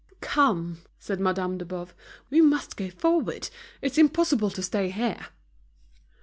"Come," 0.19 0.79
said 0.97 1.19
Madame 1.19 1.59
de 1.59 1.63
Boves, 1.65 1.93
"we 2.31 2.41
must 2.41 2.75
go 2.75 2.89
forward. 2.89 3.51
It's 3.83 3.99
impossible 3.99 4.49
to 4.49 4.63
stay 4.63 4.89
here." 4.89 5.27